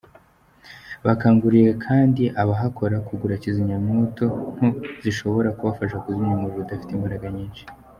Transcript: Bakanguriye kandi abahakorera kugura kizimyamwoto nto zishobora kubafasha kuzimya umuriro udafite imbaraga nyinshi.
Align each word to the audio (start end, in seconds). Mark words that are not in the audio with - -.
Bakanguriye 1.05 1.71
kandi 1.85 2.23
abahakorera 2.41 3.01
kugura 3.09 3.41
kizimyamwoto 3.43 4.25
nto 4.57 4.67
zishobora 5.03 5.49
kubafasha 5.57 6.01
kuzimya 6.03 6.35
umuriro 6.35 6.61
udafite 6.63 6.91
imbaraga 6.93 7.27
nyinshi. 7.37 7.63